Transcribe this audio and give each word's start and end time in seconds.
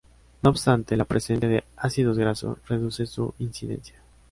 No 0.41 0.49
obstante 0.49 0.97
la 0.97 1.05
presencia 1.05 1.47
de 1.47 1.63
ácidos 1.77 2.17
grasos 2.17 2.57
reduce 2.67 3.05
su 3.05 3.35
incidencia. 3.37 4.01